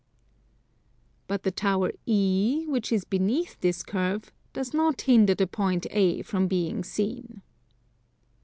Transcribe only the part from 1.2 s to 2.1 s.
But the tower